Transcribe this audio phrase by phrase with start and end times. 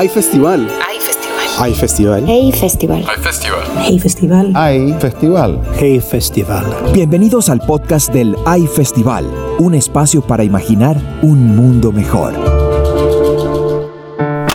[0.00, 0.66] Hay festival.
[0.88, 1.46] Hay festival.
[1.58, 2.24] Hay festival.
[2.26, 3.04] Hey Festival.
[3.06, 3.64] Hay festival.
[3.84, 4.52] Hey Festival.
[4.56, 5.60] Hay festival.
[5.78, 6.92] Hey Festival.
[6.94, 9.26] Bienvenidos al podcast del AI Festival,
[9.58, 12.32] un espacio para imaginar un mundo mejor.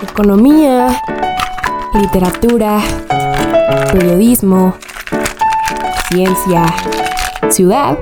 [0.02, 1.00] Economía,
[1.94, 2.82] literatura,
[3.94, 4.74] periodismo,
[6.10, 6.66] ciencia,
[7.52, 8.00] ciudad.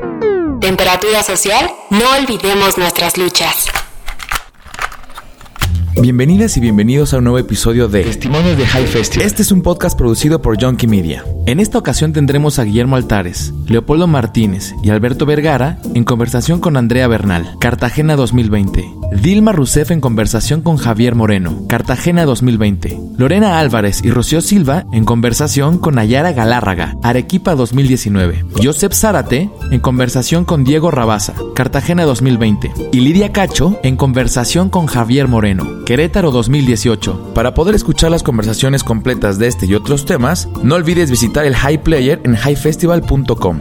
[0.61, 1.69] Temperatura social.
[1.89, 3.72] No olvidemos nuestras luchas.
[6.03, 9.25] Bienvenidas y bienvenidos a un nuevo episodio de Testimonios de High Festival.
[9.25, 11.23] Este es un podcast producido por Junkie Media.
[11.45, 16.75] En esta ocasión tendremos a Guillermo Altares, Leopoldo Martínez y Alberto Vergara en conversación con
[16.75, 19.02] Andrea Bernal, Cartagena 2020.
[19.21, 22.99] Dilma Rousseff en conversación con Javier Moreno, Cartagena 2020.
[23.17, 28.45] Lorena Álvarez y Rocío Silva en conversación con Nayara Galárraga, Arequipa 2019.
[28.61, 32.71] Josep Zárate en conversación con Diego Rabasa, Cartagena 2020.
[32.91, 37.33] Y Lidia Cacho en conversación con Javier Moreno, Querétaro 2018.
[37.33, 41.55] Para poder escuchar las conversaciones completas de este y otros temas, no olvides visitar el
[41.55, 43.59] High Player en highfestival.com.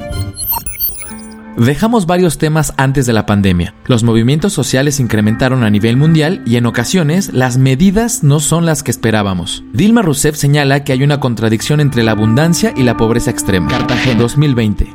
[1.57, 3.75] Dejamos varios temas antes de la pandemia.
[3.87, 8.65] Los movimientos sociales se incrementaron a nivel mundial y en ocasiones las medidas no son
[8.65, 9.63] las que esperábamos.
[9.73, 13.69] Dilma Rousseff señala que hay una contradicción entre la abundancia y la pobreza extrema.
[13.69, 14.87] Cartagena 2020.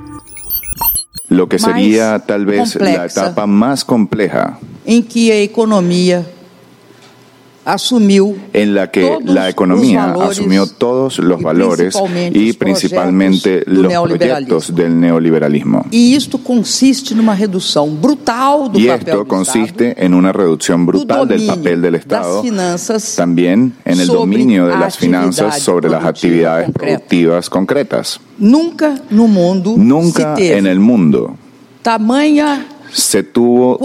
[1.29, 6.25] Lo que sería tal vez la etapa más compleja em que a economia
[7.67, 11.95] assumiu en la que la economía asumió todos los y valores
[12.31, 15.85] y principalmente los proyectos del neoliberalismo.
[15.91, 21.27] e isto consiste numa redução brutal do Y papel esto consiste en una reducción brutal
[21.27, 22.41] del papel del Estado,
[23.17, 28.21] también en el dominio de las finanzas sobre las actividades productivas concretas.
[28.39, 31.35] nunca no mundo Nunca en el mundo
[32.93, 33.77] se tuvo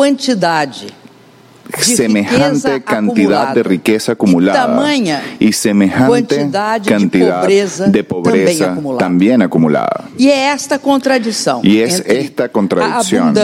[1.80, 4.94] semejante cantidad de riqueza acumulada
[5.38, 8.98] y semejante de cantidad pobreza de pobreza acumulada.
[8.98, 10.04] también acumulada.
[10.18, 13.34] e é esta contradição Y es esta contradicción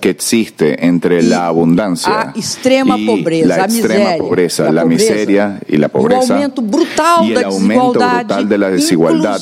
[0.00, 4.82] que existe entre y la abundancia extrema y pobreza, la extrema miséria, pobreza, la la,
[4.82, 9.40] pobreza, miseria y la pobreza aumento brutal y el aumento brutal de la desigualdad,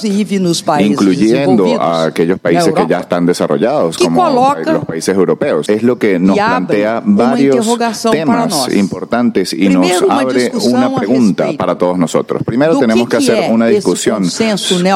[0.78, 4.28] incluyendo a aquellos países que ya están desarrollados, como
[4.64, 5.68] los países europeos.
[5.68, 7.92] Es lo que nos y plantea varios para
[8.28, 12.42] temas importantes y Primero, nos abre una pregunta para todos nosotros.
[12.44, 14.24] Primero tenemos que hacer una discusión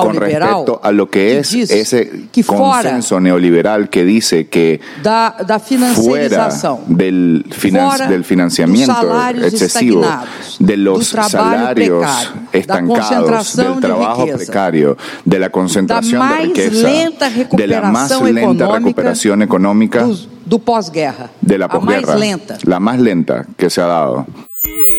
[0.03, 6.49] con respecto a lo que es ese consenso neoliberal que dice que da, da fuera
[6.87, 8.93] del, finan- Fora del financiamiento
[9.43, 10.03] excesivo,
[10.59, 12.07] de los salarios
[12.53, 16.89] estancados, del de trabajo riqueza, precario, de la concentración de riqueza,
[17.53, 20.07] de la más lenta recuperación económica
[20.53, 22.59] do pós-guerra, de la a mais posguerra, lenta.
[22.65, 24.27] la más lenta que se ha dado.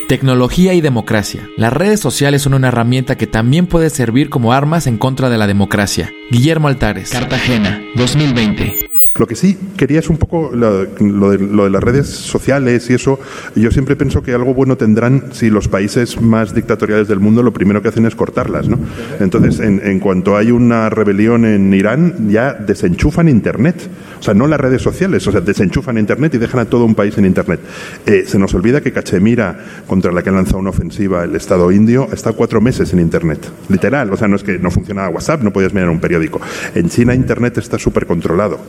[0.07, 1.47] Tecnología y democracia.
[1.57, 5.37] Las redes sociales son una herramienta que también puede servir como armas en contra de
[5.37, 6.11] la democracia.
[6.31, 8.92] Guillermo Altares, Cartagena, 2020.
[9.16, 12.96] Lo que sí quería es un poco lo, de, lo de las redes sociales y
[12.96, 13.19] eso.
[13.56, 17.53] Yo siempre pienso que algo bueno tendrán si los países más dictatoriales del mundo lo
[17.53, 18.79] primero que hacen es cortarlas, ¿no?
[19.19, 23.88] Entonces, en, cuanto hay una rebelión en Irán, ya desenchufan Internet.
[24.19, 26.95] O sea, no las redes sociales, o sea, desenchufan Internet y dejan a todo un
[26.95, 27.59] país en Internet.
[28.07, 31.72] Eh, se nos olvida que Cachemira, contra la que ha lanzado una ofensiva el Estado
[31.72, 33.47] indio, está cuatro meses en Internet.
[33.69, 36.41] Literal, o sea, no es que no funcionaba WhatsApp, no podías mirar un periódico.
[36.74, 38.59] En China Internet está súper controlado,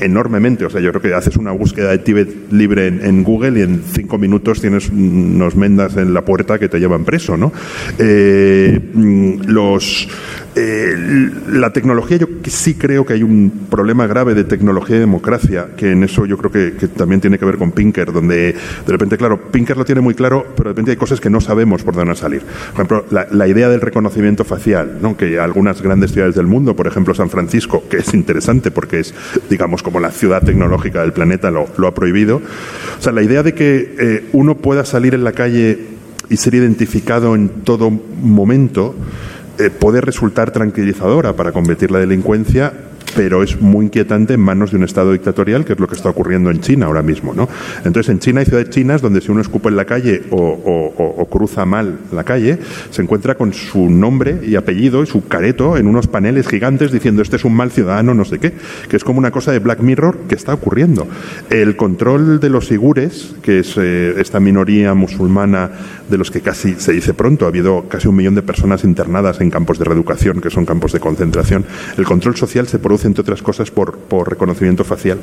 [0.00, 0.64] enormemente.
[0.64, 3.82] O sea, yo creo que haces una búsqueda de Tíbet libre en, Google y en
[3.84, 7.52] cinco minutos tienes unos mendas en la puerta que te llevan preso, ¿no?
[7.98, 10.08] Eh, mm, los
[10.60, 15.68] eh, la tecnología, yo sí creo que hay un problema grave de tecnología y democracia,
[15.76, 18.92] que en eso yo creo que, que también tiene que ver con Pinker, donde de
[18.92, 21.82] repente, claro, Pinker lo tiene muy claro, pero de repente hay cosas que no sabemos
[21.82, 22.42] por dónde salir.
[22.42, 25.16] Por ejemplo, la, la idea del reconocimiento facial, ¿no?
[25.16, 29.14] que algunas grandes ciudades del mundo, por ejemplo San Francisco, que es interesante porque es,
[29.48, 32.36] digamos, como la ciudad tecnológica del planeta, lo, lo ha prohibido.
[32.36, 35.78] O sea, la idea de que eh, uno pueda salir en la calle
[36.28, 38.94] y ser identificado en todo momento
[39.60, 42.72] eh, puede resultar tranquilizadora para combatir la delincuencia,
[43.14, 46.08] pero es muy inquietante en manos de un Estado dictatorial, que es lo que está
[46.10, 47.34] ocurriendo en China ahora mismo.
[47.34, 47.48] ¿no?
[47.84, 51.26] Entonces, en China hay ciudades chinas donde si uno escupe en la calle o, o-
[51.30, 52.58] cruza mal la calle,
[52.90, 57.22] se encuentra con su nombre y apellido y su careto en unos paneles gigantes diciendo
[57.22, 58.52] este es un mal ciudadano, no sé qué,
[58.88, 61.06] que es como una cosa de Black Mirror que está ocurriendo.
[61.50, 65.70] El control de los sigures, que es eh, esta minoría musulmana
[66.10, 69.40] de los que casi se dice pronto, ha habido casi un millón de personas internadas
[69.40, 71.64] en campos de reeducación, que son campos de concentración.
[71.96, 75.18] El control social se produce, entre otras cosas, por, por reconocimiento facial.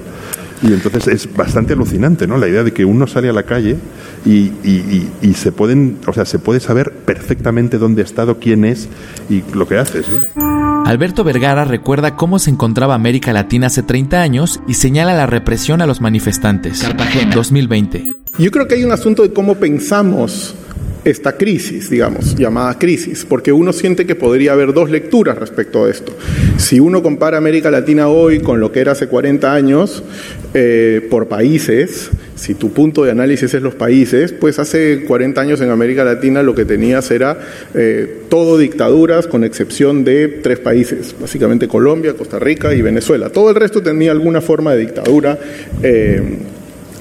[0.63, 2.37] Y entonces es bastante alucinante, ¿no?
[2.37, 3.77] La idea de que uno sale a la calle
[4.25, 8.39] y, y- y- y se pueden, o sea, se puede saber perfectamente dónde ha estado,
[8.39, 8.87] quién es
[9.29, 10.83] y lo que haces, ¿no?
[10.85, 15.81] Alberto Vergara recuerda cómo se encontraba América Latina hace 30 años y señala la represión
[15.81, 16.81] a los manifestantes.
[16.81, 18.11] Cartagena, 2020.
[18.39, 20.55] Yo creo que hay un asunto de cómo pensamos
[21.03, 25.89] esta crisis, digamos, llamada crisis, porque uno siente que podría haber dos lecturas respecto a
[25.89, 26.13] esto.
[26.57, 30.03] Si uno compara América Latina hoy con lo que era hace 40 años,
[30.53, 35.61] eh, por países, si tu punto de análisis es los países, pues hace 40 años
[35.61, 37.39] en América Latina lo que tenías era
[37.73, 43.29] eh, todo dictaduras con excepción de tres países, básicamente Colombia, Costa Rica y Venezuela.
[43.29, 45.37] Todo el resto tenía alguna forma de dictadura.
[45.83, 46.21] eh,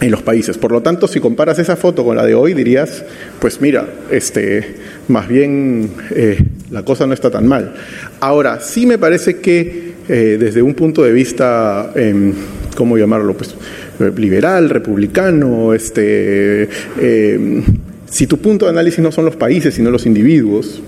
[0.00, 0.58] en los países.
[0.58, 3.04] Por lo tanto, si comparas esa foto con la de hoy, dirías,
[3.40, 4.76] pues mira, este,
[5.08, 6.38] más bien eh,
[6.70, 7.74] la cosa no está tan mal.
[8.20, 12.32] Ahora, sí me parece que eh, desde un punto de vista, em,
[12.76, 13.36] ¿cómo llamarlo?
[13.36, 13.54] Pues
[14.00, 16.68] eh, liberal, republicano, este,
[17.00, 17.62] em,
[18.08, 20.82] si tu punto de análisis no son los países, sino los individuos,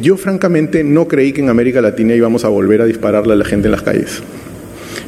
[0.00, 3.44] yo francamente no creí que en América Latina íbamos a volver a dispararle a la
[3.44, 4.22] gente en las calles.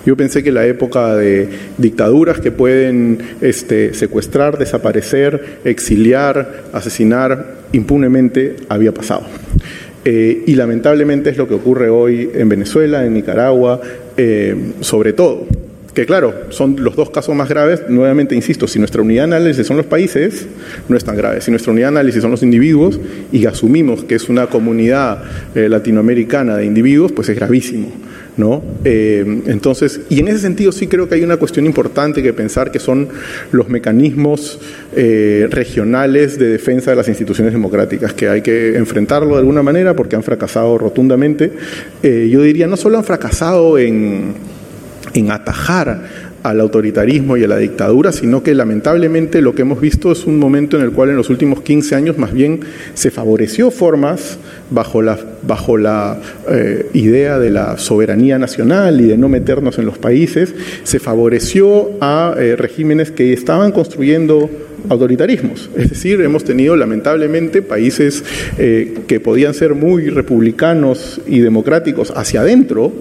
[0.05, 1.49] Yo pensé que la época de
[1.79, 9.25] dictaduras que pueden este, secuestrar, desaparecer, exiliar, asesinar impunemente había pasado.
[10.05, 13.81] Eh, y lamentablemente es lo que ocurre hoy en Venezuela, en Nicaragua,
[14.17, 15.47] eh, sobre todo.
[15.97, 17.85] Que claro, son los dos casos más graves.
[17.89, 20.47] Nuevamente insisto, si nuestra unidad de análisis son los países,
[20.89, 21.41] no es tan grave.
[21.41, 23.01] Si nuestra unidad de análisis son los individuos
[23.33, 25.25] y asumimos que es una comunidad
[25.55, 27.91] eh, latinoamericana de individuos, pues es gravísimo.
[28.37, 28.63] ¿No?
[28.85, 32.71] Eh, entonces, y en ese sentido sí creo que hay una cuestión importante que pensar
[32.71, 33.09] que son
[33.53, 34.61] los mecanismos
[34.95, 39.95] eh, regionales de defensa de las instituciones democráticas, que hay que enfrentarlo de alguna manera
[39.95, 41.53] porque han fracasado rotundamente.
[42.03, 44.35] Eh, yo diría, no solo han fracasado en,
[45.15, 50.13] en atajar al autoritarismo y a la dictadura, sino que lamentablemente lo que hemos visto
[50.13, 52.61] es un momento en el cual en los últimos 15 años más bien
[52.95, 54.39] se favoreció formas
[54.71, 59.87] bajo la, bajo la eh, idea de la soberanía nacional y de no meternos en
[59.87, 64.49] los países, se favoreció a eh, regímenes que estaban construyendo
[64.89, 65.71] autoritarismos.
[65.77, 68.25] Es decir, hemos tenido lamentablemente países
[68.59, 72.93] eh, que podían ser muy republicanos y democráticos hacia adentro,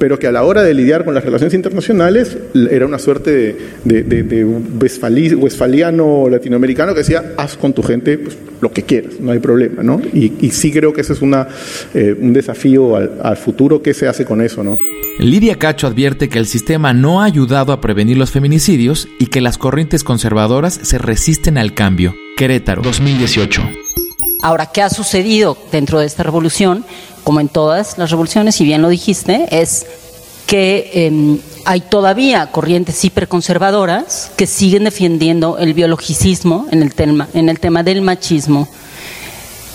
[0.00, 2.36] pero que a la hora de lidiar con las relaciones internacionales
[2.70, 7.82] era una suerte de, de, de, de westfali- westfaliano latinoamericano que decía, haz con tu
[7.82, 10.00] gente pues, lo que quieras, no hay problema, ¿no?
[10.12, 11.46] Y, y sí creo que ese es una,
[11.94, 14.78] eh, un desafío al, al futuro, ¿qué se hace con eso, no?
[15.18, 19.42] Lidia Cacho advierte que el sistema no ha ayudado a prevenir los feminicidios y que
[19.42, 22.14] las corrientes conservadoras se resisten al cambio.
[22.38, 23.62] Querétaro, 2018.
[24.42, 26.82] Ahora, ¿qué ha sucedido dentro de esta revolución?
[27.30, 29.86] Como en todas las revoluciones, si bien lo dijiste, es
[30.48, 37.48] que eh, hay todavía corrientes hiperconservadoras que siguen defendiendo el biologicismo en el tema, en
[37.48, 38.66] el tema del machismo.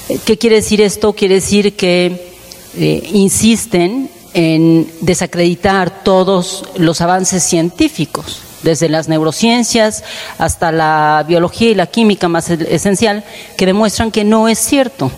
[0.09, 1.13] Eh, ¿Qué quiere decir esto?
[1.13, 2.33] Quiere decir que
[2.75, 10.03] eh, insisten en desacreditar todos los avances científicos, desde las neurociencias
[10.39, 13.23] hasta la biología y la química más esencial,
[13.55, 15.09] que demuestran que no es cierto,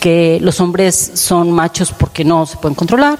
[0.00, 3.18] que los hombres son machos porque no se pueden controlar,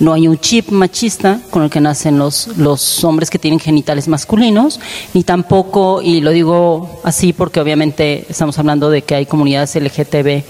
[0.00, 4.08] no hay un chip machista con el que nacen los, los hombres que tienen genitales
[4.08, 4.80] masculinos,
[5.12, 10.42] ni tampoco, y lo digo así porque obviamente estamos hablando de que hay comunidades LGTB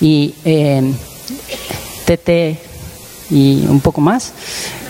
[0.00, 0.34] y
[2.04, 2.58] TT
[3.30, 4.32] y un poco más,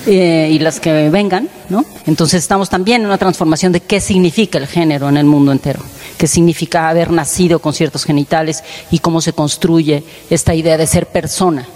[0.07, 1.85] eh, y las que vengan, ¿no?
[2.07, 5.81] Entonces estamos también en una transformación de qué significa el género en el mundo entero,
[6.23, 8.63] qué significa haber nacido con ciertos genitales
[8.93, 11.67] y cómo se construye esta idea de ser persona,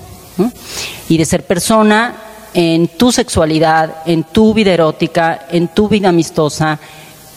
[1.09, 2.15] y de ser persona
[2.55, 6.79] en tu sexualidad, en tu vida erótica, en tu vida amistosa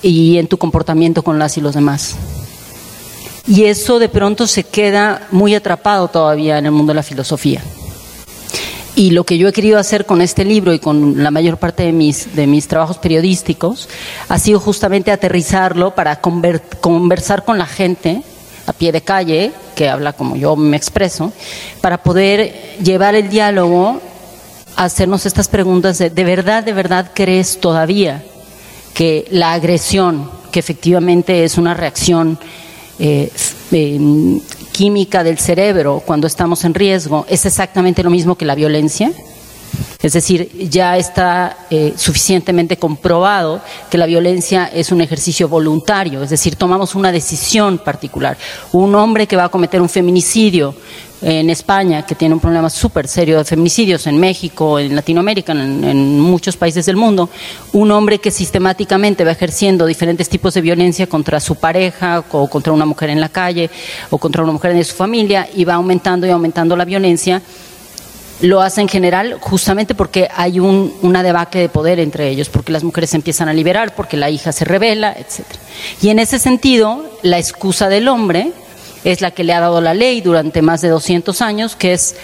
[0.04, 2.16] y en tu comportamiento con las y los demás.
[3.48, 7.64] Y eso de pronto se queda muy atrapado todavía en el mundo de la filosofía.
[9.00, 11.84] Y lo que yo he querido hacer con este libro y con la mayor parte
[11.84, 13.88] de mis, de mis trabajos periodísticos
[14.28, 18.24] ha sido justamente aterrizarlo para conver- conversar con la gente
[18.66, 21.32] a pie de calle, que habla como yo me expreso,
[21.80, 24.02] para poder llevar el diálogo
[24.76, 28.22] hacernos estas preguntas de, ¿de verdad, de verdad crees todavía
[28.94, 32.38] que la agresión, que efectivamente es una reacción
[33.00, 33.32] eh,
[34.72, 39.12] química del cerebro cuando estamos en riesgo, es exactamente lo mismo que la violencia?
[40.02, 46.30] Es decir, ya está eh, suficientemente comprobado que la violencia es un ejercicio voluntario, es
[46.30, 48.38] decir, tomamos una decisión particular.
[48.72, 50.74] Un hombre que va a cometer un feminicidio
[51.22, 55.84] en España, que tiene un problema súper serio de feminicidios, en México, en Latinoamérica, en,
[55.84, 57.30] en, muchos países del mundo,
[57.74, 62.72] un hombre que sistemáticamente va ejerciendo diferentes tipos de violencia contra su pareja o contra
[62.72, 63.70] una mujer en la calle
[64.10, 67.42] o contra una mujer de su familia y va aumentando y aumentando la violencia
[68.42, 72.72] lo hace en general justamente porque hay un, una debacle de poder entre ellos, porque
[72.72, 75.46] las mujeres se empiezan a liberar, porque la hija se revela, etc.
[76.02, 78.52] Y en ese sentido, la excusa del hombre
[79.04, 82.16] es la que le ha dado la ley durante más de 200 años, que es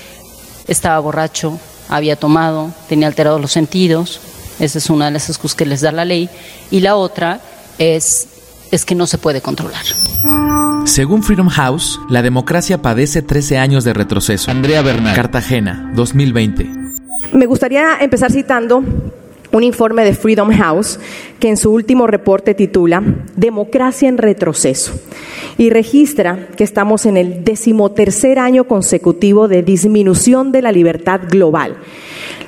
[0.67, 4.19] estaba borracho, había tomado, tenía alterados los sentidos,
[4.59, 6.29] esa es una de las excusas que les da la ley,
[6.71, 7.39] y la otra
[7.77, 8.27] es,
[8.71, 9.83] es que no se puede controlar.
[10.85, 14.51] Según Freedom House, la democracia padece 13 años de retroceso.
[14.51, 16.69] Andrea Bernal, Cartagena, 2020.
[17.33, 18.83] Me gustaría empezar citando
[19.55, 20.99] un informe de Freedom House
[21.39, 23.01] que en su último reporte titula
[23.37, 24.91] Democracia en retroceso
[25.57, 31.77] y registra que estamos en el decimotercer año consecutivo de disminución de la libertad global.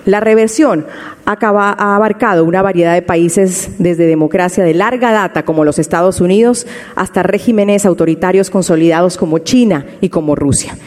[0.04, 0.86] La reversión
[1.26, 6.68] ha abarcado una variedad de países desde democracia de larga data como los Estados Unidos
[6.96, 10.78] hasta regímenes autoritarios consolidados como China y como Rusia.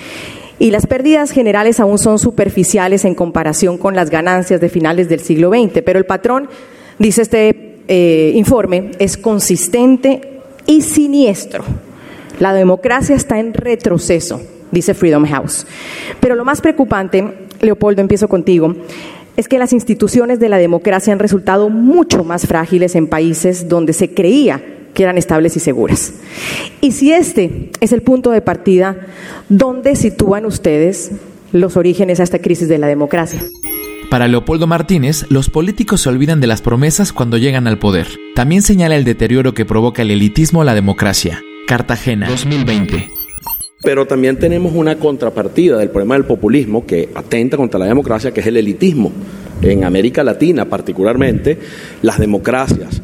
[0.60, 5.20] Y las pérdidas generales aún son superficiales en comparación con las ganancias de finales del
[5.20, 6.50] siglo XX, pero el patrón,
[6.98, 11.64] dice este eh, informe, es consistente y siniestro.
[12.40, 15.66] La democracia está en retroceso, dice Freedom House.
[16.20, 17.24] Pero lo más preocupante,
[17.62, 18.76] Leopoldo, empiezo contigo,
[19.38, 23.94] es que las instituciones de la democracia han resultado mucho más frágiles en países donde
[23.94, 24.62] se creía
[24.94, 26.12] que eran estables y seguras.
[26.80, 28.96] Y si este es el punto de partida,
[29.48, 31.12] ¿dónde sitúan ustedes
[31.52, 33.40] los orígenes a esta crisis de la democracia?
[34.10, 38.08] Para Leopoldo Martínez, los políticos se olvidan de las promesas cuando llegan al poder.
[38.34, 41.40] También señala el deterioro que provoca el elitismo a la democracia.
[41.68, 43.08] Cartagena, 2020.
[43.82, 48.40] Pero también tenemos una contrapartida del problema del populismo que atenta contra la democracia, que
[48.40, 49.12] es el elitismo.
[49.62, 51.58] En América Latina particularmente,
[52.02, 53.00] las democracias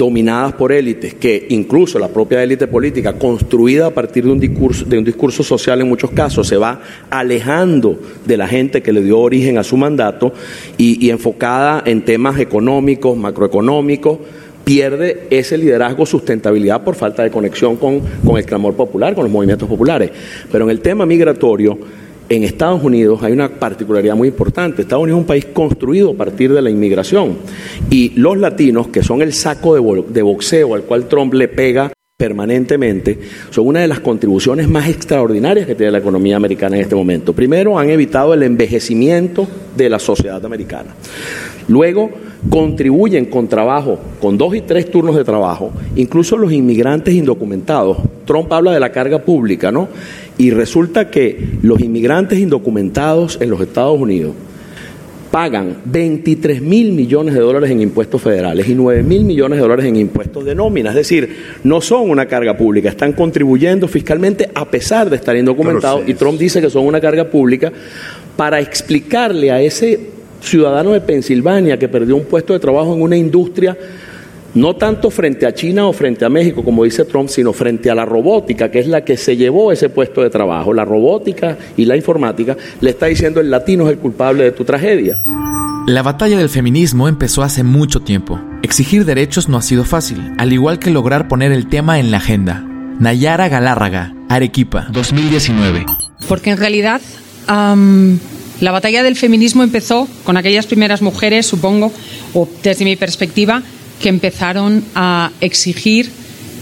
[0.00, 4.86] dominadas por élites, que incluso la propia élite política, construida a partir de un, discurso,
[4.86, 6.80] de un discurso social en muchos casos, se va
[7.10, 10.32] alejando de la gente que le dio origen a su mandato
[10.78, 14.20] y, enfocada en temas económicos, macroeconómicos,
[14.64, 19.32] pierde ese liderazgo, sustentabilidad por falta de conexión con, con, el clamor popular, con los
[19.32, 20.10] movimientos populares.
[20.50, 21.78] Pero en el tema migratorio,
[22.30, 24.82] en Estados Unidos hay una particularidad muy importante.
[24.82, 27.38] Estados Unidos es un país construido a partir de la inmigración.
[27.90, 33.18] Y los latinos, que son el saco de, boxeo al cual Trump le pega permanentemente,
[33.50, 37.32] son una de las contribuciones más extraordinarias que tiene la economía americana en este momento.
[37.32, 40.94] Primero, han evitado el envejecimiento de la sociedad americana.
[41.66, 42.10] Luego,
[42.48, 47.98] contribuyen con trabajo, con dos y tres turnos de trabajo, incluso los inmigrantes indocumentados.
[48.24, 49.88] Trump habla de la carga pública, ¿no?
[50.40, 54.32] Y resulta que los inmigrantes indocumentados en los Estados Unidos
[55.30, 59.84] pagan 23 mil millones de dólares en impuestos federales y 9 mil millones de dólares
[59.84, 60.88] en impuestos de nómina.
[60.88, 66.08] Es decir, no son una carga pública, están contribuyendo fiscalmente a pesar de estar indocumentados.
[66.08, 67.70] Y Trump dice que son una carga pública
[68.34, 70.00] para explicarle a ese
[70.40, 73.76] ciudadano de Pensilvania que perdió un puesto de trabajo en una industria
[74.54, 77.94] no tanto frente a China o frente a México, como dice Trump, sino frente a
[77.94, 80.72] la robótica, que es la que se llevó ese puesto de trabajo.
[80.72, 84.64] La robótica y la informática le está diciendo el latino es el culpable de tu
[84.64, 85.16] tragedia.
[85.86, 88.40] La batalla del feminismo empezó hace mucho tiempo.
[88.62, 92.18] Exigir derechos no ha sido fácil, al igual que lograr poner el tema en la
[92.18, 92.64] agenda.
[92.98, 95.86] Nayara Galárraga, Arequipa, 2019.
[96.28, 97.00] Porque en realidad
[97.48, 98.18] um,
[98.60, 101.90] la batalla del feminismo empezó con aquellas primeras mujeres, supongo,
[102.34, 103.62] o desde mi perspectiva,
[104.00, 106.10] que empezaron a exigir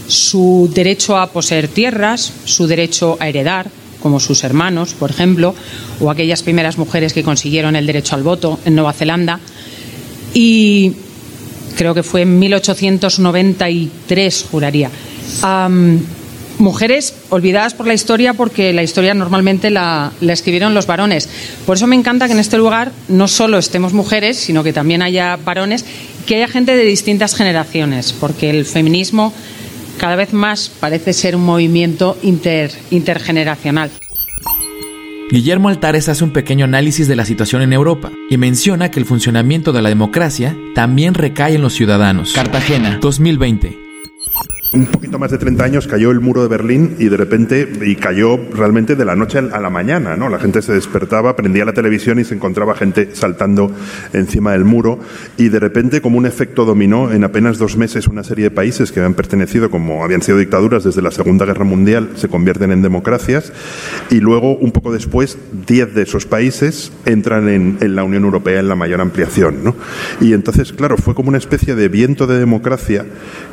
[0.07, 3.69] su derecho a poseer tierras, su derecho a heredar,
[4.01, 5.55] como sus hermanos, por ejemplo,
[5.99, 9.39] o aquellas primeras mujeres que consiguieron el derecho al voto en Nueva Zelanda.
[10.33, 10.93] Y
[11.75, 14.89] creo que fue en 1893, juraría.
[16.59, 21.29] Mujeres olvidadas por la historia porque la historia normalmente la, escribieron los varones.
[21.65, 25.01] Por eso me encanta que en este lugar no solo estemos mujeres, sino que también
[25.01, 25.85] haya varones,
[26.29, 29.33] que haya gente de distintas generaciones, porque el feminismo
[29.97, 33.89] cada vez más parece ser un movimiento inter, intergeneracional.
[35.31, 39.07] Guillermo Altares hace un pequeño análisis de la situación en Europa y menciona que el
[39.07, 42.33] funcionamiento de la democracia también recae en los ciudadanos.
[42.33, 43.88] Cartagena, 2020.
[44.71, 47.95] Un poquito más de 30 años cayó el muro de Berlín y de repente, y
[47.95, 50.29] cayó realmente de la noche a la mañana, ¿no?
[50.29, 53.71] La gente se despertaba, prendía la televisión y se encontraba gente saltando
[54.13, 54.99] encima del muro
[55.37, 58.91] y de repente, como un efecto dominó, en apenas dos meses una serie de países
[58.91, 62.81] que habían pertenecido, como habían sido dictaduras desde la Segunda Guerra Mundial, se convierten en
[62.81, 63.51] democracias
[64.09, 68.67] y luego, un poco después, 10 de esos países entran en, la Unión Europea en
[68.67, 69.75] la mayor ampliación, ¿no?
[70.21, 73.05] Y entonces, claro, fue como una especie de viento de democracia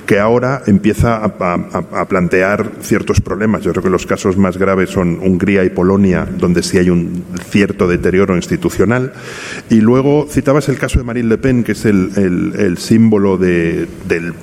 [0.06, 3.62] que ahora empieza a, plantear ciertos problemas.
[3.62, 7.24] Yo creo que los casos más graves son Hungría y Polonia, donde sí hay un
[7.48, 9.12] cierto deterioro institucional.
[9.70, 14.34] Y luego citabas el caso de Marine Le Pen, que es el, símbolo de, del,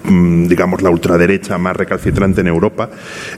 [0.47, 2.89] digamos, la ultraderecha más recalcitrante en Europa.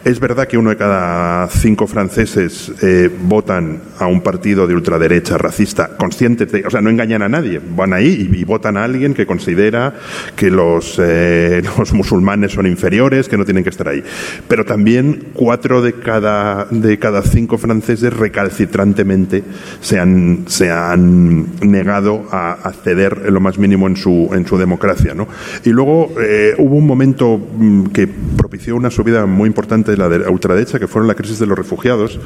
[0.04, 5.38] Es verdad que uno de cada cinco franceses eh, votan a un partido de ultraderecha
[5.38, 9.14] racista, consciente, de, o sea, no engañan a nadie, van ahí y, votan a alguien
[9.14, 9.94] que considera
[10.36, 14.04] que los, eh, los musulmanes son inferiores, que no tienen que estar ahí.
[14.48, 19.44] Pero también cuatro de cada, de cada cinco franceses recalcitrantemente
[19.82, 24.46] se han, se han negado a, a ceder en lo más mínimo en su, en
[24.46, 25.14] su democracia.
[25.14, 25.28] ¿no?
[25.64, 30.10] Y luego eh, hubo un momento mm, que propició una subida muy importante de la,
[30.10, 32.20] de la ultraderecha, que fueron la crisis de los refugiados,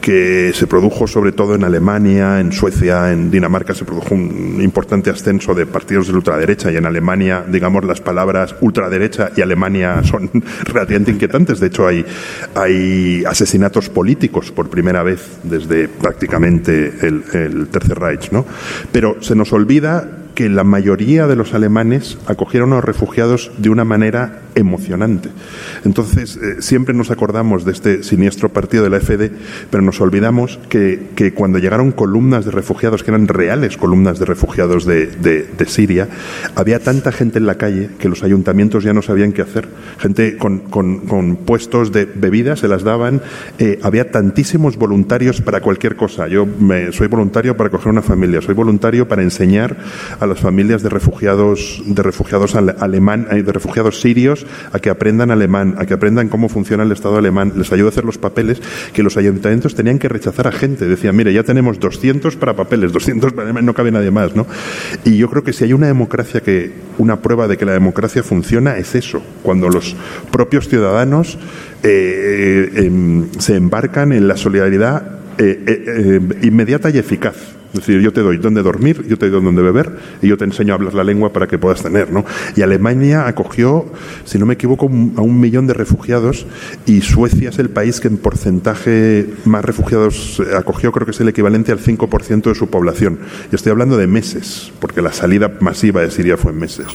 [0.00, 5.10] que se produjo sobre todo en Alemania, en Suecia, en Dinamarca, se produjo un importante
[5.10, 10.02] ascenso de partidos de la ultraderecha y en Alemania, digamos, las palabras ultraderecha y Alemania
[10.04, 10.30] son
[10.64, 11.60] relativamente inquietantes.
[11.60, 12.04] De hecho, hay,
[12.54, 18.30] hay asesinatos políticos por primera vez desde prácticamente el, el Tercer Reich.
[18.30, 18.44] ¿no?
[18.92, 23.70] Pero se nos olvida que la mayoría de los alemanes acogieron a los refugiados de
[23.70, 25.30] una manera emocionante.
[25.84, 29.30] Entonces, eh, siempre nos acordamos de este siniestro partido de la FD,
[29.70, 34.26] pero nos olvidamos que, que, cuando llegaron columnas de refugiados, que eran reales columnas de
[34.26, 36.08] refugiados de, de, Siria,
[36.54, 39.68] había tanta gente en la calle que los ayuntamientos ya no sabían qué hacer.
[39.98, 43.22] Gente con, con, con puestos de bebidas se las daban.
[43.58, 46.28] Eh, había tantísimos voluntarios para cualquier cosa.
[46.28, 49.76] Yo me, soy voluntario para coger una familia, soy voluntario para enseñar
[50.24, 55.76] a las familias de refugiados, de refugiados alemán, de refugiados sirios a que aprendan alemán,
[55.78, 58.60] a que aprendan cómo funciona el Estado alemán, les ayuda a hacer los papeles
[58.92, 60.86] que los ayuntamientos tenían que rechazar a gente.
[60.86, 64.46] Decían, mire, ya tenemos 200 para papeles, 200 para alemán, no cabe nadie más, ¿no?
[65.04, 68.22] Y yo creo que si hay una democracia que, una prueba de que la democracia
[68.22, 69.94] funciona es eso, cuando los
[70.30, 71.38] propios ciudadanos
[71.82, 77.36] eh, eh, se embarcan en la solidaridad eh, inmediata y eficaz.
[77.74, 80.44] Es decir, yo te doy dónde dormir, yo te doy dónde beber y yo te
[80.44, 82.24] enseño a hablar la lengua para que puedas tener, ¿no?
[82.54, 83.86] Y Alemania acogió,
[84.24, 86.46] si no me equivoco, a un millón de refugiados
[86.86, 91.28] y Suecia es el país que en porcentaje más refugiados acogió, creo que es el
[91.28, 93.18] equivalente al 5% de su población.
[93.50, 96.86] Y estoy hablando de meses, porque la salida masiva de Siria fue en meses.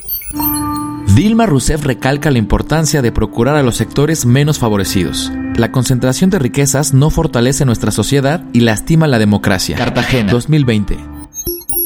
[1.13, 5.29] Dilma Rousseff recalca la importancia de procurar a los sectores menos favorecidos.
[5.59, 9.75] La concentración de riquezas no fortalece nuestra sociedad y lastima la democracia.
[9.75, 10.95] Cartagena, 2020.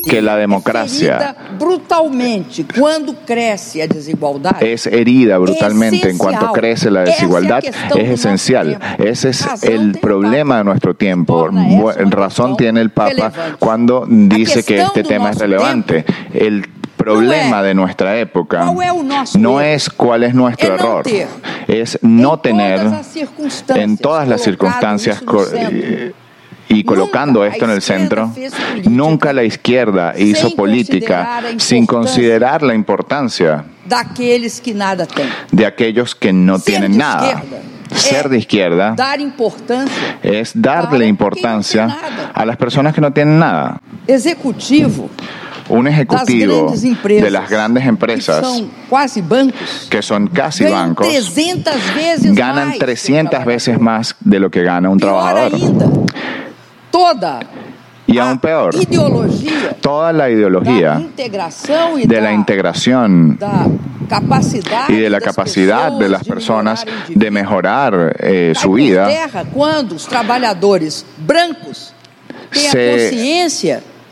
[0.07, 7.01] Que la democracia brutalmente cuando crece a desigualdad es herida brutalmente en cuanto crece la
[7.01, 8.77] desigualdad es esencial.
[8.99, 11.49] Ese es el problema de nuestro tiempo.
[12.11, 16.05] Razón tiene el Papa cuando dice que este tema es relevante.
[16.31, 16.69] El
[17.03, 18.65] problema de nuestra época
[19.37, 21.05] no es cuál es nuestro error,
[21.67, 22.81] es no tener
[23.75, 25.21] en todas las circunstancias
[26.69, 28.31] y colocando esto en el centro,
[28.85, 33.65] nunca la izquierda hizo política sin considerar la importancia
[35.51, 37.43] de aquellos que no tienen nada.
[37.93, 38.95] Ser de izquierda
[40.23, 41.97] es darle importancia
[42.33, 43.79] a las personas que no tienen nada.
[44.07, 45.09] Ejecutivo
[45.73, 46.71] un ejecutivo
[47.03, 48.63] de las grandes empresas
[49.89, 51.07] que son casi bancos
[52.33, 55.51] ganan 300 veces más de lo que gana un trabajador.
[58.05, 58.75] Y aún peor,
[59.81, 63.39] toda la ideología de la integración
[64.89, 69.07] y de la capacidad de las personas de mejorar eh, su vida.
[72.51, 73.09] se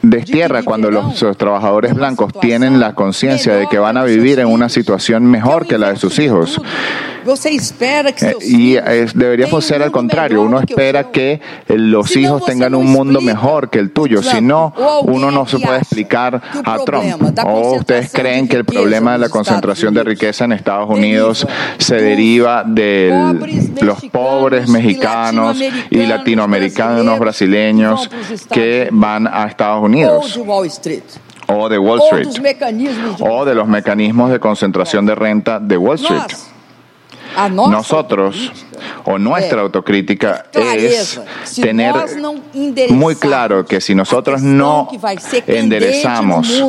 [0.02, 4.48] destierra cuando los, los trabajadores blancos tienen la conciencia de que van a vivir en
[4.48, 6.62] una situación mejor que la de sus hijos.
[8.22, 10.42] Eh, y es, debería ser al contrario.
[10.42, 14.22] Uno espera que los hijos tengan un mundo mejor que el tuyo.
[14.24, 17.40] Si no, uno no se puede explicar a Trump.
[17.46, 21.96] ¿O ustedes creen que el problema de la concentración de riqueza en Estados Unidos se
[21.96, 25.58] deriva de los pobres mexicanos
[25.90, 28.10] y latinoamericanos brasileños
[28.52, 30.40] que van a Estados Unidos?
[31.54, 32.28] o de Wall Street,
[33.20, 36.51] o de los mecanismos de concentración de renta de Wall Street.
[37.52, 38.52] Nosotros
[39.06, 41.20] o nuestra autocrítica es
[41.56, 41.94] tener
[42.90, 44.90] muy claro que si nosotros no
[45.48, 46.64] enderezamos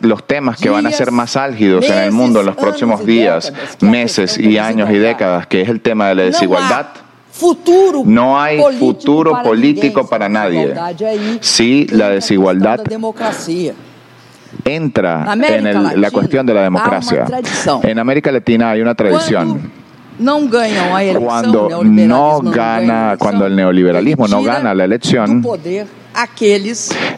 [0.00, 3.52] los temas que van a ser más álgidos en el mundo en los próximos días,
[3.80, 6.86] meses y años y décadas, que es el tema de la desigualdad,
[8.04, 10.74] no hay futuro político para nadie.
[11.40, 12.80] si la desigualdad
[14.64, 17.26] entra en la cuestión de la democracia.
[17.82, 19.70] En América Latina hay una tradición.
[21.20, 25.44] Cuando no gana, cuando el neoliberalismo no gana la elección,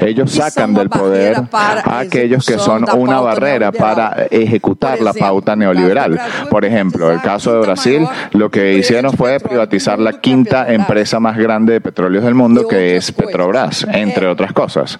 [0.01, 6.21] ellos sacan del poder a aquellos que son una barrera para ejecutar la pauta neoliberal.
[6.51, 11.37] Por ejemplo, el caso de Brasil, lo que hicieron fue privatizar la quinta empresa más
[11.37, 14.99] grande de petróleos del mundo, que es Petrobras, entre otras cosas.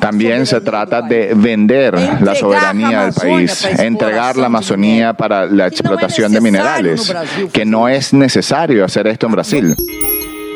[0.00, 6.32] También se trata de vender la soberanía del país, entregar la Amazonía para la explotación
[6.32, 7.14] de minerales,
[7.52, 9.76] que no es necesario hacer esto en Brasil.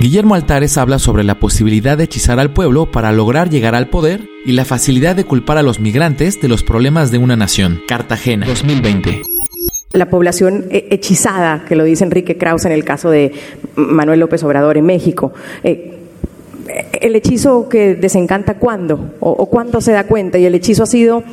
[0.00, 4.28] Guillermo Altares habla sobre la posibilidad de hechizar al pueblo para lograr llegar al poder
[4.44, 7.80] y la facilidad de culpar a los migrantes de los problemas de una nación.
[7.86, 9.22] Cartagena, 2020
[9.94, 13.32] la población hechizada, que lo dice Enrique Krauss en el caso de
[13.76, 15.32] Manuel López Obrador en México.
[15.62, 16.03] Eh,
[17.00, 21.24] el hechizo que desencanta cuándo o, cuándo se da cuenta y el hechizo ha sido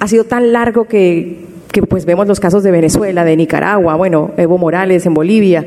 [0.00, 4.30] ha sido tan largo que, que pues vemos los casos de Venezuela, de Nicaragua, bueno,
[4.36, 5.66] Evo Morales en Bolivia,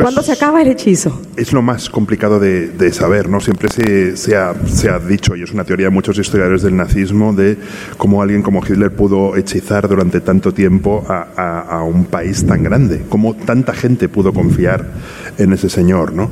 [0.00, 1.20] ¿Cuándo se acaba el hechizo?
[1.36, 3.40] Es lo más complicado de, saber, ¿no?
[3.40, 6.76] Siempre se, se, ha, se, ha, dicho, y es una teoría de muchos historiadores del
[6.76, 7.58] nazismo, de
[7.98, 13.02] cómo alguien como Hitler pudo hechizar durante tanto tiempo a, a, un país tan grande,
[13.08, 14.86] cómo tanta gente pudo confiar
[15.36, 16.30] en ese señor, ¿no?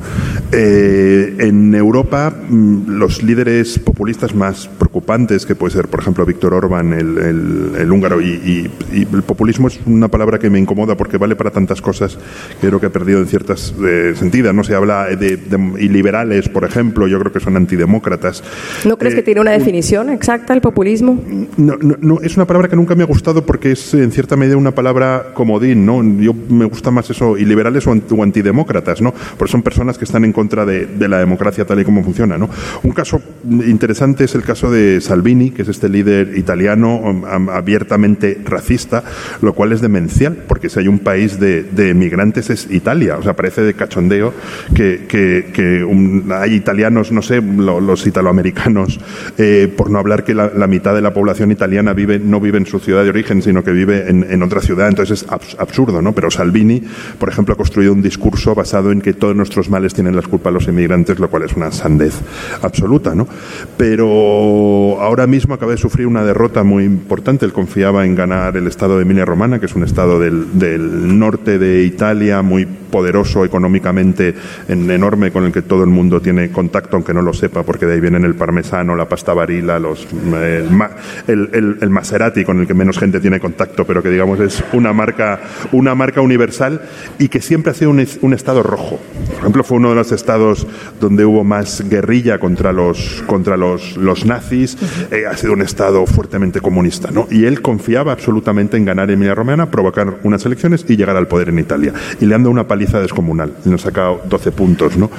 [0.51, 6.53] Eh, en Europa, mm, los líderes populistas más preocupantes, que puede ser, por ejemplo, Víctor
[6.53, 11.17] Orbán, el, el, húngaro, y, y, el populismo es una palabra que me incomoda porque
[11.17, 12.17] vale para tantas cosas
[12.59, 14.55] que creo que ha perdido en ciertas eh, sentidas.
[14.55, 15.37] No se habla de,
[15.77, 18.41] y liberales, por ejemplo, yo creo que son antidemócratas.
[18.85, 21.21] ¿No crees que eh, tiene una definición exacta el populismo?
[21.57, 24.55] No, no, es una palabra que nunca me ha gustado porque es en cierta medida
[24.55, 26.01] una palabra comodín, ¿no?
[26.17, 29.13] Yo me gusta más eso, y liberales o, antidemócratas, ¿no?
[29.37, 32.49] Porque son personas que están en contra de, la democracia tal y como funciona, ¿no?
[32.83, 37.21] Un caso interesante es el caso de Salvini, que es este líder italiano
[37.51, 39.03] abiertamente racista,
[39.41, 43.33] lo cual es demencial, porque si hay un país de, de migrantes es Italia sea,
[43.33, 44.33] parece de cachondeo
[44.73, 45.85] que,
[46.31, 48.99] hay italianos, no sé, los italoamericanos,
[49.37, 52.65] eh, por no hablar que la, mitad de la población italiana vive, no vive en
[52.65, 54.87] su ciudad de origen, sino que vive en, otra ciudad.
[54.87, 56.13] Entonces es absurdo, ¿no?
[56.13, 56.81] Pero Salvini,
[57.19, 60.53] por ejemplo, ha construido un discurso basado en que todos nuestros males tienen las culpas
[60.53, 62.15] los inmigrantes, lo cual es una sandez
[62.61, 63.27] absoluta, ¿no?
[63.77, 67.45] Pero ahora mismo acaba de sufrir una derrota muy importante.
[67.45, 71.17] Él confiaba en ganar el estado de Emilia Romana, que es un estado del, del
[71.17, 73.14] norte de Italia muy poderoso
[73.45, 74.33] económicamente
[74.67, 77.93] enorme con el que todo el mundo tiene contacto, aunque no lo sepa, porque de
[77.93, 80.07] ahí vienen el parmesano, la pasta varila, los,
[81.27, 84.93] el, el, Maserati, con el que menos gente tiene contacto, pero que digamos es una
[84.93, 85.39] marca,
[85.71, 86.81] una marca universal
[87.19, 88.99] y que siempre ha sido un, un estado rojo.
[89.27, 90.67] Por ejemplo, fue uno de los estados
[90.99, 94.77] donde hubo más guerrilla contra los, contra los, los nazis,
[95.11, 97.27] eh, ha sido un estado fuertemente comunista, ¿no?
[97.29, 101.49] Y él confiaba absolutamente en ganar Emilia Romana, provocar unas elecciones y llegar al poder
[101.49, 101.93] en Italia.
[102.19, 103.53] Y le han dado una paliza descomunal.
[103.65, 105.09] Nos ha sacado 12 puntos, ¿no?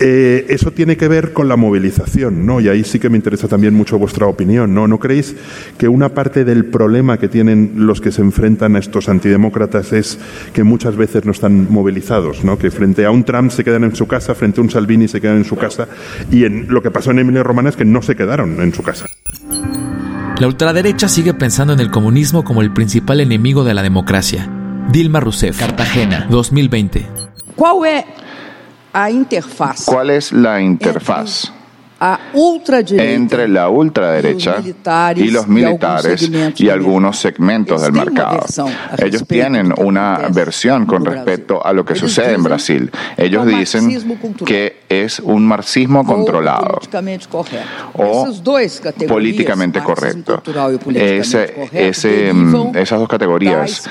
[0.00, 2.60] Eh, eso tiene que ver con la movilización, ¿no?
[2.60, 4.88] Y ahí sí que me interesa también mucho vuestra opinión, ¿no?
[4.88, 5.34] ¿No creéis
[5.76, 10.18] que una parte del problema que tienen los que se enfrentan a estos antidemócratas es
[10.52, 12.58] que muchas veces no están movilizados, ¿no?
[12.58, 15.20] Que frente a un Trump se quedan en su casa, frente a un Salvini se
[15.20, 15.88] quedan en su casa,
[16.30, 18.82] y en, lo que pasó en Emilia Romana es que no se quedaron en su
[18.82, 19.06] casa.
[20.38, 25.20] La ultraderecha sigue pensando en el comunismo como el principal enemigo de la democracia Dilma
[25.20, 27.06] Rousseff, Cartagena, 2020.
[29.86, 31.52] ¿Cuál es la interfaz?
[32.00, 34.56] Entre la ultraderecha
[35.16, 38.44] y los militares y algunos segmentos del mercado.
[38.98, 42.90] Ellos tienen una versión con respecto a lo que sucede en Brasil.
[43.16, 43.90] Ellos dicen
[44.44, 46.80] que es un marxismo controlado
[47.94, 48.28] o
[49.08, 50.42] políticamente correcto.
[50.94, 52.32] Ese, ese,
[52.74, 53.88] esas dos categorías,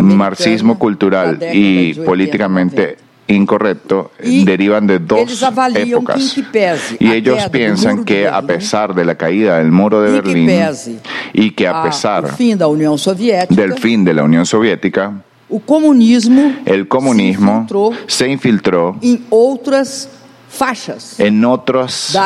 [0.00, 4.12] marxismo cultural y políticamente incorrecto
[4.44, 5.42] derivan de dos
[5.74, 6.36] épocas.
[6.98, 10.50] Y ellos piensan que a pesar de la caída del muro de Berlín
[11.32, 15.12] y que a pesar del fin de la Unión Soviética,
[16.64, 17.66] el comunismo
[18.06, 20.08] se infiltró en otras
[21.18, 22.16] en otras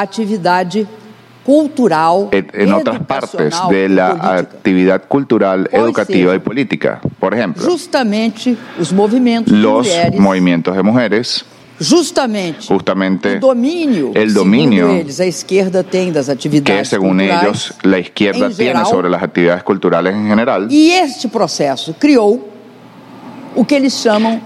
[1.51, 7.01] cultural, en otras partes de la actividad cultural, educativa y política.
[7.19, 11.45] Por ejemplo, justamente los movimientos los movimientos de mujeres
[11.83, 17.73] Justamente, justamente el dominio, el dominio ellos, a izquierda tem das atividades que según ellos
[17.83, 20.71] la izquierda tiene geral, sobre las actividades culturales en general.
[20.71, 22.50] Y este proceso criou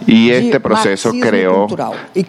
[0.06, 1.66] y este proceso creó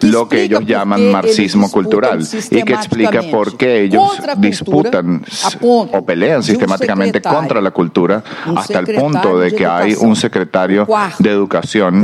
[0.02, 5.24] lo que ellos llaman marxismo cultural y que explica por qué ellos disputan
[5.62, 8.22] o pelean sistemáticamente contra la cultura
[8.56, 10.86] hasta el punto de que hay un secretario
[11.18, 12.00] de educación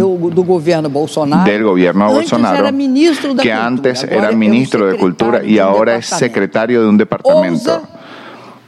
[1.45, 2.71] del gobierno Bolsonaro
[3.41, 7.83] que antes era ministro de cultura y ahora es secretario de un departamento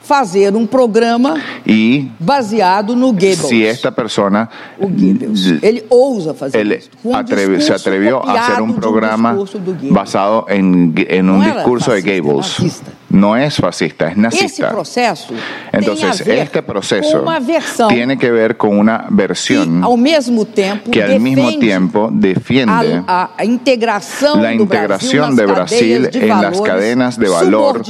[0.04, 1.36] fazer um programa
[1.66, 3.48] y baseado no Goebbels.
[3.48, 6.90] Si esta persona o Goebbels, ele ousa fazer él isso.
[7.14, 12.82] Atreve, se atrevió a hacer un programa um basado en, en un discurso de Goebbels.
[13.14, 14.74] No es fascista, es nazista.
[15.72, 17.24] Entonces, este proceso
[17.88, 19.84] tiene que ver con una versión
[20.90, 27.16] que al mismo tiempo defiende a, a integración la integración de Brasil en las cadenas
[27.16, 27.82] de valor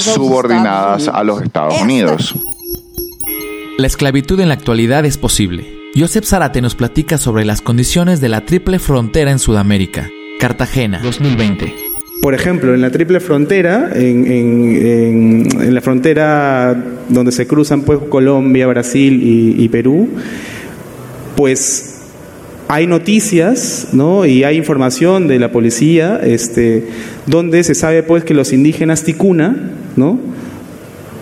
[0.00, 2.34] subordinadas a los Estados Unidos.
[3.78, 5.66] La esclavitud en la actualidad es posible.
[5.96, 10.10] Josep Zarate nos platica sobre las condiciones de la triple frontera en Sudamérica.
[10.40, 11.93] Cartagena, 2020.
[12.20, 19.20] Por ejemplo, en la triple frontera, en, la frontera donde se cruzan pues, Colombia, Brasil
[19.58, 20.08] y, Perú,
[21.36, 22.02] pues
[22.68, 24.24] hay noticias ¿no?
[24.24, 26.86] y hay información de la policía este,
[27.26, 30.18] donde se sabe pues que los indígenas ticuna ¿no?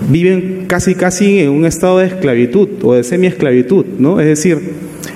[0.09, 4.21] viven casi casi en un estado de esclavitud o de semi-esclavitud, ¿no?
[4.21, 4.59] Es decir,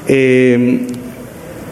[0.08, 0.86] eh,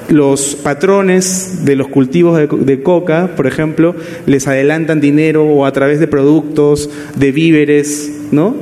[0.09, 3.95] los patrones de los cultivos de, coca, por ejemplo,
[4.27, 8.55] les adelantan dinero o a través de productos, de víveres, ¿no?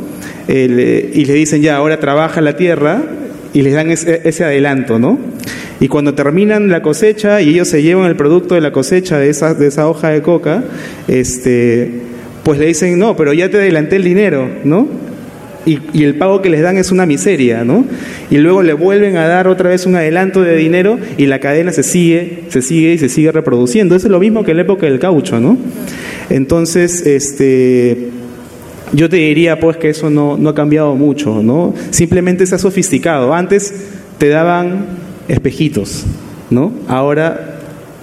[0.48, 3.02] y le dicen ya, ahora trabaja la tierra
[3.54, 5.18] y les dan ese, adelanto, ¿no?
[5.80, 9.30] Y cuando terminan la cosecha y ellos se llevan el producto de la cosecha de
[9.30, 10.64] esa, de esa hoja de coca,
[11.08, 11.90] este,
[12.44, 14.88] pues le dicen, no, pero ya te adelanté el dinero, ¿no?
[15.64, 17.84] Y, el pago que les dan es una miseria, ¿no?
[18.30, 21.72] Y luego le vuelven a dar otra vez un adelanto de dinero y la cadena
[21.72, 23.94] se sigue, se sigue y se sigue reproduciendo.
[23.94, 25.56] Eso es lo mismo que en la época del caucho, ¿no?
[26.30, 28.08] Entonces, este,
[28.92, 31.74] yo te diría pues que eso no, no ha cambiado mucho, ¿no?
[31.90, 33.32] Simplemente se ha sofisticado.
[33.34, 33.74] Antes
[34.18, 34.86] te daban
[35.28, 36.04] espejitos,
[36.50, 36.72] ¿no?
[36.88, 37.52] Ahora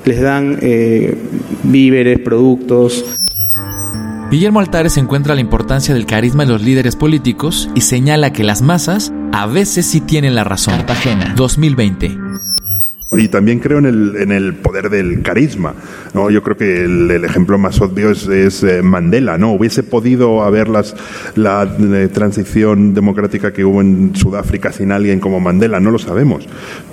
[0.05, 1.15] les dan eh,
[1.63, 3.05] víveres, productos,
[4.29, 8.61] Guillermo Altares encuentra la importancia del carisma de los líderes políticos y señala que las
[8.61, 10.75] masas a veces sí tienen la razón.
[10.75, 12.29] Cartagena, 2020.
[13.11, 15.73] Y también creo en el, en el poder del carisma.
[16.13, 16.29] ¿no?
[16.29, 19.39] Yo creo que el, ejemplo más obvio es, eh, Mandela.
[19.39, 19.51] ¿no?
[19.53, 20.95] Hubiese podido haber las,
[21.33, 26.47] la eh, transición democrática que hubo en Sudáfrica sin alguien como Mandela, no lo sabemos.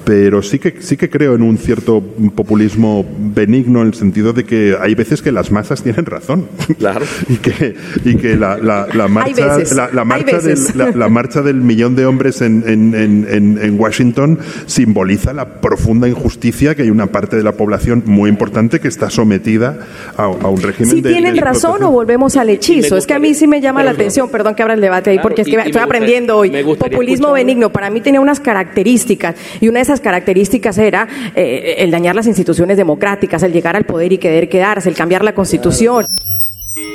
[0.06, 2.00] Pero sí que, sí que creo en un cierto
[2.36, 6.46] populismo benigno en el sentido de que hay veces que las masas tienen razón.
[6.78, 7.04] Claro.
[7.28, 9.58] y que, y que la, la, la marcha,
[9.92, 10.58] la, marcha del,
[10.94, 16.76] la, marcha del millón de hombres en, en, en, en Washington simboliza la profunda injusticia
[16.76, 19.78] que hay una parte de la población muy importante que está sometida
[20.16, 22.96] a, un régimen si tienen razón o volvemos al hechizo.
[22.96, 25.18] Es que a mí sí me llama la atención, perdón que abra el debate ahí,
[25.18, 26.52] porque es que estoy aprendiendo hoy.
[26.78, 31.90] Populismo benigno, para mí tenía unas características, y una de esas características era eh, el
[31.90, 36.06] dañar las instituciones democráticas, el llegar al poder y querer quedarse, el cambiar la constitución.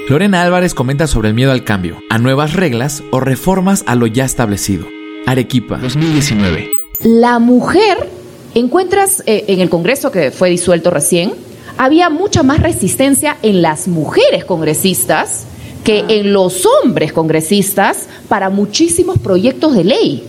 [0.09, 4.07] Lorena Álvarez comenta sobre el miedo al cambio, a nuevas reglas o reformas a lo
[4.07, 4.87] ya establecido.
[5.25, 6.71] Arequipa, 2019.
[7.03, 8.09] La mujer
[8.53, 11.33] encuentras eh, en el Congreso que fue disuelto recién,
[11.77, 15.45] había mucha más resistencia en las mujeres congresistas
[15.83, 16.05] que ah.
[16.09, 20.23] en los hombres congresistas para muchísimos proyectos de ley.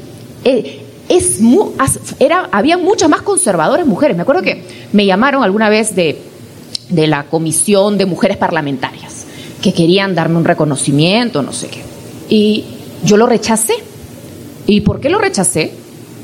[0.45, 1.41] Eh, es
[2.19, 4.17] era, había muchas más conservadoras mujeres.
[4.17, 6.19] Me acuerdo que me llamaron alguna vez de,
[6.89, 9.27] de la Comisión de Mujeres Parlamentarias,
[9.61, 11.83] que querían darme un reconocimiento, no sé qué.
[12.29, 12.65] Y
[13.05, 13.75] yo lo rechacé.
[14.67, 15.73] ¿Y por qué lo rechacé?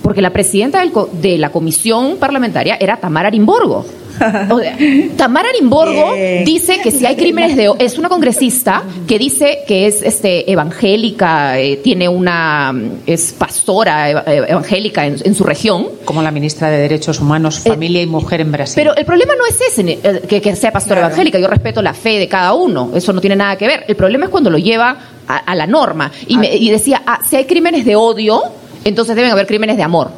[0.08, 3.84] porque la presidenta de la comisión parlamentaria era Tamara Arimborgo.
[5.16, 10.02] Tamara Arimborgo dice que si hay crímenes de es una congresista que dice que es
[10.02, 12.74] este evangélica, eh, tiene una
[13.06, 18.06] es pastora evangélica en, su región, como la ministra de Derechos Humanos, eh, Familia y
[18.06, 18.74] Mujer en Brasil.
[18.76, 21.38] Pero el problema no es ese eh, que, sea pastora evangélica.
[21.38, 23.84] Yo respeto la fe de cada uno, eso no tiene nada que ver.
[23.86, 27.36] El problema es cuando lo lleva a, la norma y, me, y decía ah, si
[27.36, 28.42] hay crímenes de odio
[28.84, 30.10] entonces deben haber crímenes de amor.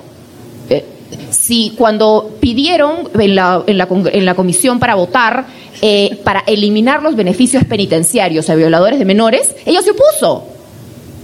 [1.31, 5.47] Si cuando pidieron en la, en, la, en la comisión para votar
[5.83, 10.47] eh, para eliminar los beneficios penitenciarios a violadores de menores, ella se opuso.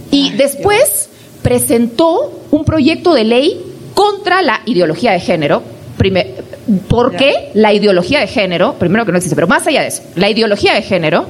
[0.09, 1.09] Y después
[1.43, 3.61] presentó un proyecto de ley
[3.93, 5.61] contra la ideología de género.
[6.87, 10.03] ¿Por qué la ideología de género, primero que no existe, pero más allá de eso,
[10.15, 11.27] la ideología de género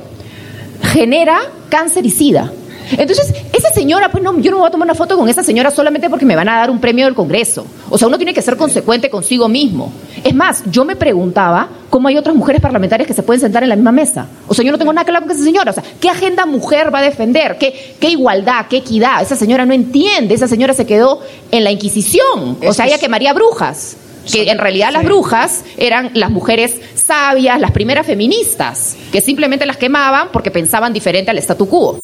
[0.81, 1.39] genera
[1.69, 2.51] cancericida.
[2.91, 5.71] Entonces, esa señora, pues no, yo no voy a tomar una foto con esa señora
[5.71, 7.65] solamente porque me van a dar un premio del Congreso.
[7.89, 9.91] O sea, uno tiene que ser consecuente consigo mismo.
[10.23, 13.69] Es más, yo me preguntaba cómo hay otras mujeres parlamentarias que se pueden sentar en
[13.69, 14.27] la misma mesa.
[14.47, 15.71] O sea, yo no tengo nada que hablar con esa señora.
[15.71, 17.57] O sea, ¿qué agenda mujer va a defender?
[17.57, 18.67] ¿Qué, qué igualdad?
[18.69, 19.21] ¿Qué equidad?
[19.21, 20.33] Esa señora no entiende.
[20.33, 21.21] Esa señora se quedó
[21.51, 22.57] en la Inquisición.
[22.65, 23.97] O sea, ella quemaría brujas
[24.31, 29.77] que en realidad las brujas eran las mujeres sabias, las primeras feministas, que simplemente las
[29.77, 31.99] quemaban porque pensaban diferente al statu quo.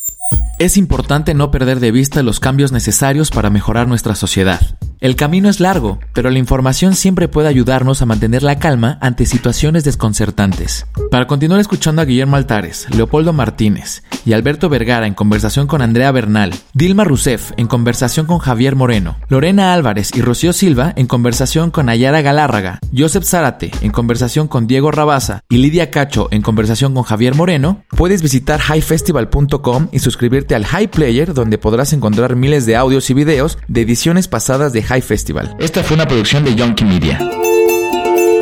[0.60, 4.62] Es importante no perder de vista los cambios necesarios para mejorar nuestra sociedad.
[5.04, 9.26] El camino es largo, pero la información siempre puede ayudarnos a mantener la calma ante
[9.26, 10.86] situaciones desconcertantes.
[11.12, 16.10] Para continuar escuchando a Guillermo Altares, Leopoldo Martínez y Alberto Vergara en conversación con Andrea
[16.14, 21.70] Bernal, Dilma Rousseff en conversación con Javier Moreno, Lorena Álvarez y Rocío Silva en conversación
[21.70, 26.94] con Ayara Galárraga, Joseph Zárate en conversación con Diego Rabaza y Lidia Cacho en conversación
[26.94, 32.66] con Javier Moreno, puedes visitar highfestival.com y suscribirte al High Player donde podrás encontrar miles
[32.66, 35.56] de audios y videos de ediciones pasadas de High Festival.
[35.60, 37.20] Esta fue una producción de Yonky Media.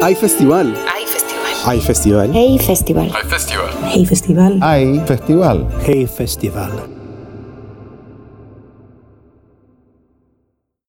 [0.01, 0.75] Hay festival.
[0.93, 1.51] Hay festival.
[1.65, 2.31] Hay festival.
[2.33, 3.11] Hey festival.
[3.13, 3.69] Hay festival.
[3.93, 4.59] Hey festival.
[4.61, 5.67] Hay festival.
[5.85, 7.00] Hey festival.